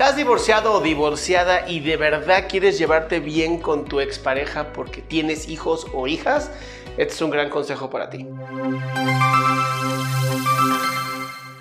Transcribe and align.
¿Estás 0.00 0.16
divorciado 0.16 0.72
o 0.72 0.80
divorciada 0.80 1.68
y 1.68 1.80
de 1.80 1.98
verdad 1.98 2.46
quieres 2.48 2.78
llevarte 2.78 3.20
bien 3.20 3.58
con 3.58 3.84
tu 3.84 4.00
expareja 4.00 4.72
porque 4.72 5.02
tienes 5.02 5.46
hijos 5.46 5.88
o 5.92 6.06
hijas? 6.06 6.50
Este 6.96 7.12
es 7.12 7.20
un 7.20 7.28
gran 7.28 7.50
consejo 7.50 7.90
para 7.90 8.08
ti. 8.08 8.26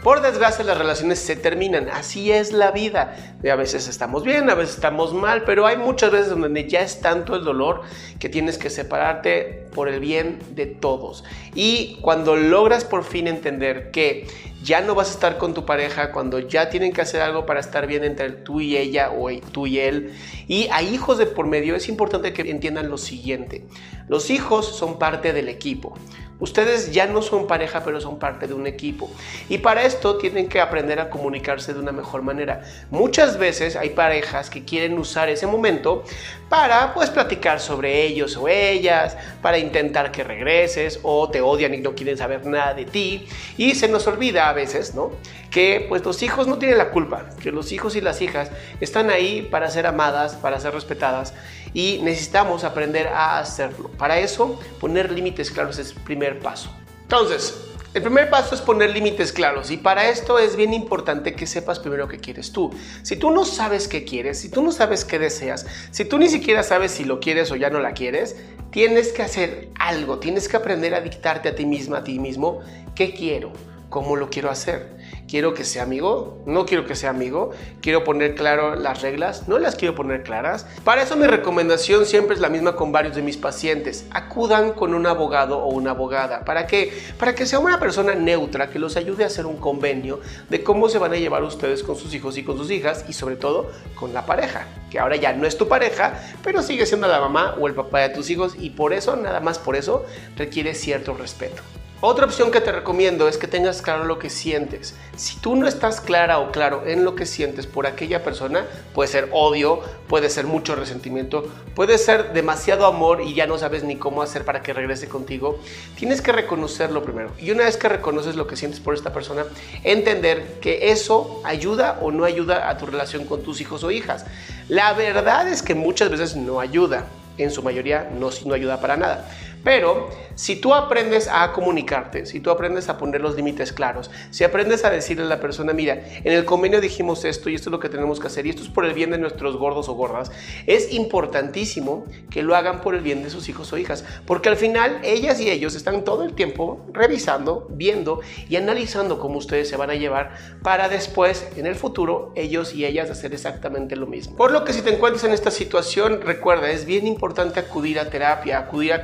Por 0.01 0.21
desgracia 0.21 0.63
las 0.63 0.77
relaciones 0.77 1.19
se 1.19 1.35
terminan, 1.35 1.89
así 1.89 2.31
es 2.31 2.53
la 2.53 2.71
vida. 2.71 3.13
A 3.43 3.55
veces 3.55 3.89
estamos 3.89 4.23
bien, 4.23 4.49
a 4.49 4.55
veces 4.55 4.75
estamos 4.75 5.13
mal, 5.13 5.43
pero 5.43 5.67
hay 5.67 5.75
muchas 5.75 6.09
veces 6.09 6.29
donde 6.29 6.65
ya 6.69 6.79
es 6.79 7.01
tanto 7.01 7.35
el 7.35 7.43
dolor 7.43 7.81
que 8.19 8.29
tienes 8.29 8.57
que 8.57 8.69
separarte 8.69 9.67
por 9.75 9.89
el 9.89 9.99
bien 9.99 10.39
de 10.51 10.65
todos. 10.65 11.25
Y 11.55 11.97
cuando 11.99 12.37
logras 12.37 12.85
por 12.85 13.03
fin 13.03 13.27
entender 13.27 13.91
que 13.91 14.27
ya 14.63 14.81
no 14.81 14.95
vas 14.95 15.09
a 15.09 15.13
estar 15.13 15.37
con 15.37 15.53
tu 15.53 15.65
pareja, 15.65 16.11
cuando 16.11 16.39
ya 16.39 16.69
tienen 16.69 16.91
que 16.91 17.01
hacer 17.01 17.21
algo 17.21 17.45
para 17.45 17.59
estar 17.59 17.87
bien 17.87 18.03
entre 18.03 18.29
tú 18.31 18.61
y 18.61 18.77
ella 18.77 19.11
o 19.11 19.29
tú 19.51 19.67
y 19.67 19.79
él, 19.79 20.13
y 20.47 20.67
hay 20.71 20.93
hijos 20.93 21.17
de 21.17 21.25
por 21.25 21.47
medio, 21.47 21.75
es 21.75 21.87
importante 21.89 22.33
que 22.33 22.49
entiendan 22.49 22.89
lo 22.89 22.97
siguiente. 22.97 23.65
Los 24.07 24.29
hijos 24.29 24.65
son 24.65 24.99
parte 24.99 25.33
del 25.33 25.49
equipo. 25.49 25.95
Ustedes 26.39 26.91
ya 26.91 27.05
no 27.05 27.21
son 27.21 27.47
pareja, 27.47 27.83
pero 27.83 27.99
son 27.99 28.17
parte 28.17 28.47
de 28.47 28.53
un 28.53 28.65
equipo. 28.65 29.11
Y 29.49 29.57
para 29.57 29.83
esto 29.83 30.17
tienen 30.17 30.47
que 30.47 30.61
aprender 30.61 30.99
a 30.99 31.09
comunicarse 31.09 31.73
de 31.73 31.79
una 31.79 31.91
mejor 31.91 32.21
manera. 32.21 32.61
Muchas 32.91 33.37
veces 33.37 33.75
hay 33.75 33.89
parejas 33.89 34.49
que 34.49 34.63
quieren 34.63 34.97
usar 34.97 35.29
ese 35.29 35.47
momento 35.47 36.03
para 36.47 36.93
pues 36.93 37.09
platicar 37.09 37.59
sobre 37.59 38.03
ellos 38.05 38.37
o 38.37 38.47
ellas, 38.47 39.17
para 39.41 39.57
intentar 39.57 40.11
que 40.11 40.23
regreses 40.23 40.99
o 41.03 41.29
te 41.29 41.41
odian 41.41 41.73
y 41.73 41.77
no 41.77 41.93
quieren 41.93 42.17
saber 42.17 42.45
nada 42.45 42.73
de 42.73 42.85
ti. 42.85 43.27
Y 43.57 43.75
se 43.75 43.87
nos 43.87 44.07
olvida 44.07 44.49
a 44.49 44.53
veces, 44.53 44.95
¿no? 44.95 45.11
Que 45.51 45.85
pues 45.89 46.05
los 46.05 46.21
hijos 46.21 46.47
no 46.47 46.57
tienen 46.57 46.77
la 46.77 46.91
culpa, 46.91 47.29
que 47.41 47.51
los 47.51 47.71
hijos 47.71 47.95
y 47.95 48.01
las 48.01 48.21
hijas 48.21 48.51
están 48.79 49.09
ahí 49.09 49.47
para 49.49 49.69
ser 49.69 49.87
amadas, 49.87 50.35
para 50.35 50.59
ser 50.59 50.73
respetadas 50.73 51.33
y 51.73 51.99
necesitamos 52.03 52.63
aprender 52.63 53.07
a 53.07 53.39
hacerlo. 53.39 53.89
Para 53.97 54.19
eso, 54.19 54.59
poner 54.79 55.11
límites 55.11 55.51
claros 55.51 55.79
es 55.79 55.91
el 55.91 56.01
primer 56.01 56.39
paso. 56.39 56.71
Entonces, 57.01 57.69
el 57.95 58.03
primer 58.03 58.29
paso 58.29 58.53
es 58.53 58.61
poner 58.61 58.91
límites 58.91 59.31
claros 59.31 59.71
y 59.71 59.77
para 59.77 60.09
esto 60.09 60.37
es 60.37 60.55
bien 60.55 60.75
importante 60.75 61.33
que 61.33 61.47
sepas 61.47 61.79
primero 61.79 62.07
qué 62.07 62.19
quieres 62.19 62.51
tú. 62.51 62.69
Si 63.01 63.15
tú 63.15 63.31
no 63.31 63.45
sabes 63.45 63.87
qué 63.87 64.05
quieres, 64.05 64.39
si 64.39 64.49
tú 64.49 64.61
no 64.61 64.71
sabes 64.71 65.05
qué 65.05 65.17
deseas, 65.17 65.65
si 65.89 66.05
tú 66.05 66.19
ni 66.19 66.29
siquiera 66.29 66.61
sabes 66.61 66.91
si 66.91 67.03
lo 67.03 67.19
quieres 67.19 67.51
o 67.51 67.55
ya 67.55 67.71
no 67.71 67.79
la 67.79 67.93
quieres, 67.93 68.35
tienes 68.69 69.11
que 69.11 69.23
hacer 69.23 69.69
algo, 69.79 70.19
tienes 70.19 70.47
que 70.47 70.57
aprender 70.57 70.93
a 70.93 71.01
dictarte 71.01 71.49
a 71.49 71.55
ti 71.55 71.65
misma, 71.65 71.97
a 71.97 72.03
ti 72.03 72.19
mismo, 72.19 72.59
qué 72.93 73.11
quiero, 73.11 73.51
cómo 73.89 74.15
lo 74.15 74.29
quiero 74.29 74.49
hacer. 74.49 74.97
Quiero 75.27 75.53
que 75.53 75.63
sea 75.63 75.83
amigo, 75.83 76.41
no 76.45 76.65
quiero 76.65 76.85
que 76.85 76.95
sea 76.95 77.09
amigo, 77.09 77.51
quiero 77.81 78.03
poner 78.03 78.35
claro 78.35 78.75
las 78.75 79.01
reglas, 79.01 79.47
no 79.47 79.59
las 79.59 79.75
quiero 79.75 79.95
poner 79.95 80.23
claras. 80.23 80.65
Para 80.83 81.03
eso 81.03 81.15
mi 81.15 81.27
recomendación 81.27 82.05
siempre 82.05 82.35
es 82.35 82.41
la 82.41 82.49
misma 82.49 82.75
con 82.75 82.91
varios 82.91 83.15
de 83.15 83.21
mis 83.21 83.37
pacientes. 83.37 84.05
Acudan 84.11 84.73
con 84.73 84.93
un 84.93 85.05
abogado 85.05 85.59
o 85.59 85.73
una 85.73 85.91
abogada. 85.91 86.45
¿Para 86.45 86.67
qué? 86.67 86.93
Para 87.17 87.35
que 87.35 87.45
sea 87.45 87.59
una 87.59 87.79
persona 87.79 88.15
neutra 88.15 88.69
que 88.69 88.79
los 88.79 88.95
ayude 88.97 89.23
a 89.23 89.27
hacer 89.27 89.45
un 89.45 89.57
convenio 89.57 90.19
de 90.49 90.63
cómo 90.63 90.89
se 90.89 90.97
van 90.97 91.13
a 91.13 91.17
llevar 91.17 91.43
ustedes 91.43 91.83
con 91.83 91.95
sus 91.95 92.13
hijos 92.13 92.37
y 92.37 92.43
con 92.43 92.57
sus 92.57 92.71
hijas 92.71 93.05
y 93.07 93.13
sobre 93.13 93.35
todo 93.35 93.71
con 93.95 94.13
la 94.13 94.25
pareja, 94.25 94.67
que 94.89 94.99
ahora 94.99 95.15
ya 95.15 95.33
no 95.33 95.45
es 95.45 95.57
tu 95.57 95.67
pareja, 95.67 96.19
pero 96.43 96.61
sigue 96.63 96.85
siendo 96.85 97.07
la 97.07 97.19
mamá 97.19 97.55
o 97.59 97.67
el 97.67 97.73
papá 97.73 97.99
de 97.99 98.09
tus 98.09 98.29
hijos 98.29 98.55
y 98.59 98.71
por 98.71 98.93
eso, 98.93 99.15
nada 99.15 99.39
más 99.39 99.59
por 99.59 99.75
eso, 99.75 100.05
requiere 100.35 100.73
cierto 100.73 101.13
respeto. 101.13 101.61
Otra 102.01 102.23
opción 102.23 102.49
que 102.49 102.61
te 102.61 102.71
recomiendo 102.71 103.27
es 103.27 103.37
que 103.37 103.47
tengas 103.47 103.81
claro 103.81 104.05
lo 104.05 104.19
que 104.19 104.29
sientes. 104.29 104.95
Si 105.17 105.35
tú 105.35 105.57
no 105.57 105.67
estás 105.67 105.99
clara 105.99 106.39
o 106.39 106.49
claro 106.49 106.83
en 106.87 107.03
lo 107.03 107.13
que 107.13 107.25
sientes 107.25 107.67
por 107.67 107.87
aquella 107.87 108.23
persona, 108.23 108.65
puede 108.93 109.09
ser 109.09 109.27
odio, 109.33 109.81
puede 110.07 110.29
ser 110.29 110.45
mucho 110.45 110.77
resentimiento, 110.77 111.51
puede 111.75 111.97
ser 111.97 112.31
demasiado 112.31 112.85
amor 112.85 113.19
y 113.19 113.33
ya 113.33 113.47
no 113.47 113.57
sabes 113.57 113.83
ni 113.83 113.97
cómo 113.97 114.21
hacer 114.21 114.45
para 114.45 114.61
que 114.61 114.71
regrese 114.71 115.09
contigo, 115.09 115.59
tienes 115.97 116.21
que 116.21 116.31
reconocerlo 116.31 117.03
primero. 117.03 117.33
Y 117.37 117.51
una 117.51 117.65
vez 117.65 117.75
que 117.75 117.89
reconoces 117.89 118.37
lo 118.37 118.47
que 118.47 118.55
sientes 118.55 118.79
por 118.79 118.93
esta 118.93 119.11
persona, 119.11 119.43
entender 119.83 120.59
que 120.61 120.91
eso 120.91 121.41
ayuda 121.43 121.99
o 122.01 122.11
no 122.11 122.23
ayuda 122.23 122.69
a 122.69 122.77
tu 122.77 122.85
relación 122.85 123.25
con 123.25 123.43
tus 123.43 123.59
hijos 123.59 123.83
o 123.83 123.91
hijas. 123.91 124.25
La 124.69 124.93
verdad 124.93 125.49
es 125.49 125.61
que 125.61 125.75
muchas 125.75 126.09
veces 126.09 126.37
no 126.37 126.61
ayuda, 126.61 127.07
en 127.37 127.51
su 127.51 127.63
mayoría 127.63 128.09
no, 128.17 128.29
no 128.45 128.53
ayuda 128.53 128.79
para 128.79 128.97
nada. 128.97 129.29
Pero 129.63 130.09
si 130.35 130.55
tú 130.55 130.73
aprendes 130.73 131.27
a 131.27 131.51
comunicarte, 131.51 132.25
si 132.25 132.39
tú 132.39 132.49
aprendes 132.49 132.87
a 132.87 132.97
poner 132.97 133.19
los 133.19 133.35
límites 133.35 133.73
claros, 133.73 134.09
si 134.31 134.43
aprendes 134.45 134.85
a 134.85 134.89
decirle 134.89 135.23
a 135.23 135.27
la 135.27 135.41
persona, 135.41 135.73
mira, 135.73 136.01
en 136.23 136.31
el 136.31 136.45
convenio 136.45 136.79
dijimos 136.79 137.25
esto 137.25 137.49
y 137.49 137.55
esto 137.55 137.69
es 137.69 137.71
lo 137.71 137.79
que 137.79 137.89
tenemos 137.89 138.19
que 138.19 138.27
hacer 138.27 138.45
y 138.45 138.51
esto 138.51 138.63
es 138.63 138.69
por 138.69 138.85
el 138.85 138.93
bien 138.93 139.11
de 139.11 139.17
nuestros 139.17 139.57
gordos 139.57 139.89
o 139.89 139.95
gordas, 139.95 140.31
es 140.65 140.93
importantísimo 140.93 142.05
que 142.29 142.41
lo 142.41 142.55
hagan 142.55 142.79
por 142.79 142.95
el 142.95 143.01
bien 143.01 143.21
de 143.21 143.29
sus 143.29 143.49
hijos 143.49 143.73
o 143.73 143.77
hijas, 143.77 144.05
porque 144.25 144.47
al 144.47 144.55
final 144.55 144.99
ellas 145.03 145.41
y 145.41 145.49
ellos 145.49 145.75
están 145.75 146.05
todo 146.05 146.23
el 146.23 146.33
tiempo 146.33 146.85
revisando, 146.93 147.67
viendo 147.71 148.21
y 148.47 148.55
analizando 148.55 149.19
cómo 149.19 149.39
ustedes 149.39 149.67
se 149.67 149.75
van 149.75 149.89
a 149.89 149.95
llevar 149.95 150.35
para 150.63 150.87
después, 150.87 151.49
en 151.57 151.65
el 151.65 151.75
futuro, 151.75 152.31
ellos 152.35 152.73
y 152.73 152.85
ellas 152.85 153.09
hacer 153.09 153.33
exactamente 153.33 153.97
lo 153.97 154.07
mismo. 154.07 154.37
Por 154.37 154.51
lo 154.51 154.63
que 154.63 154.71
si 154.71 154.81
te 154.81 154.93
encuentras 154.93 155.25
en 155.25 155.33
esta 155.33 155.51
situación, 155.51 156.21
recuerda, 156.21 156.71
es 156.71 156.85
bien 156.85 157.05
importante 157.07 157.59
acudir 157.59 157.99
a 157.99 158.09
terapia, 158.09 158.59
acudir 158.59 158.93
a 158.93 159.01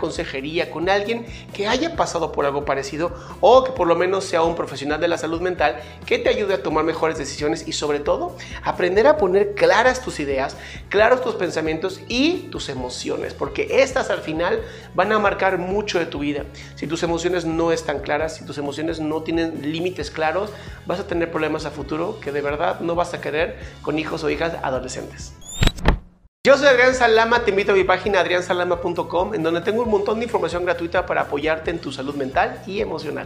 con 0.72 0.90
alguien 0.90 1.26
que 1.54 1.68
haya 1.68 1.96
pasado 1.96 2.32
por 2.32 2.46
algo 2.46 2.66
parecido 2.66 3.12
o 3.42 3.64
que 3.64 3.72
por 3.72 3.88
lo 3.88 3.96
menos 3.96 4.26
sea 4.26 4.44
un 4.44 4.56
profesional 4.56 5.02
de 5.02 5.08
la 5.08 5.18
salud 5.18 5.42
mental 5.42 5.82
que 6.06 6.20
te 6.20 6.30
ayude 6.30 6.54
a 6.54 6.64
tomar 6.64 6.86
mejores 6.86 7.18
decisiones 7.18 7.68
y 7.68 7.74
sobre 7.74 8.00
todo 8.00 8.38
aprender 8.64 9.08
a 9.08 9.18
poner 9.18 9.56
claras 9.56 10.04
tus 10.04 10.20
ideas, 10.20 10.56
claros 10.90 11.22
tus 11.22 11.36
pensamientos 11.36 12.00
y 12.08 12.48
tus 12.52 12.70
emociones, 12.70 13.34
porque 13.34 13.68
estas 13.82 14.12
al 14.12 14.20
final 14.20 14.62
van 14.94 15.12
a 15.12 15.20
marcar 15.20 15.58
mucho 15.58 15.98
de 15.98 16.06
tu 16.06 16.20
vida. 16.20 16.44
Si 16.76 16.86
tus 16.86 17.02
emociones 17.02 17.46
no 17.46 17.72
están 17.72 18.00
claras, 18.00 18.36
si 18.36 18.46
tus 18.46 18.60
emociones 18.60 19.00
no 19.00 19.24
tienen 19.24 19.72
límites 19.72 20.12
claros, 20.12 20.52
vas 20.86 21.00
a 21.00 21.08
tener 21.08 21.32
problemas 21.32 21.66
a 21.66 21.72
futuro 21.72 22.20
que 22.20 22.32
de 22.32 22.42
verdad 22.42 22.82
no 22.82 22.94
vas 22.94 23.14
a 23.14 23.22
querer 23.22 23.58
con 23.82 23.98
hijos 23.98 24.24
o 24.24 24.30
hijas 24.30 24.54
adolescentes. 24.62 25.34
Yo 26.46 26.56
soy 26.60 26.68
Adrián 26.68 26.94
Salama, 26.94 27.44
te 27.44 27.50
invito 27.50 27.72
a 27.72 27.76
mi 27.76 27.84
página 27.84 28.20
adriansalama.com 28.20 29.34
en 29.34 29.42
donde 29.42 29.62
tengo 29.62 29.82
un 29.82 29.90
montón 29.90 30.20
de 30.20 30.26
información 30.26 30.64
gratuita 30.64 31.04
para 31.04 31.22
apoyarte 31.22 31.72
en 31.72 31.80
tu 31.80 31.92
salud 31.92 32.14
mental 32.14 32.62
y 32.68 32.82
emocional. 32.82 33.26